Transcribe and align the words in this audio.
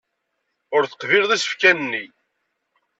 Ur 0.75 0.83
teqbileḍ 0.85 1.31
isefka-nni. 1.33 2.05